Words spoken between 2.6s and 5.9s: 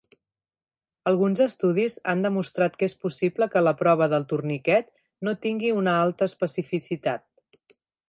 que és possible que la prova del torniquet no tenir